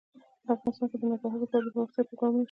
[0.53, 2.39] افغانستان کې د ننګرهار لپاره دپرمختیا پروګرامونه شته.